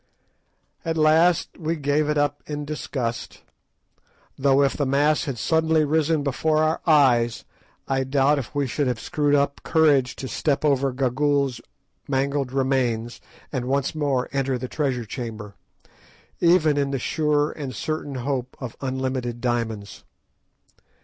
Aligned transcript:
At 0.83 0.97
last 0.97 1.59
we 1.59 1.75
gave 1.75 2.09
it 2.09 2.17
up 2.17 2.41
in 2.47 2.65
disgust; 2.65 3.43
though, 4.35 4.63
if 4.63 4.75
the 4.75 4.87
mass 4.87 5.25
had 5.25 5.37
suddenly 5.37 5.85
risen 5.85 6.23
before 6.23 6.57
our 6.57 6.81
eyes, 6.87 7.45
I 7.87 8.03
doubt 8.03 8.39
if 8.39 8.55
we 8.55 8.65
should 8.65 8.87
have 8.87 8.99
screwed 8.99 9.35
up 9.35 9.61
courage 9.61 10.15
to 10.15 10.27
step 10.27 10.65
over 10.65 10.91
Gagool's 10.91 11.61
mangled 12.07 12.51
remains, 12.51 13.21
and 13.51 13.65
once 13.65 13.93
more 13.93 14.27
enter 14.31 14.57
the 14.57 14.67
treasure 14.67 15.05
chamber, 15.05 15.53
even 16.39 16.77
in 16.77 16.89
the 16.89 16.97
sure 16.97 17.51
and 17.51 17.75
certain 17.75 18.15
hope 18.15 18.57
of 18.59 18.75
unlimited 18.81 19.39
diamonds. 19.39 20.03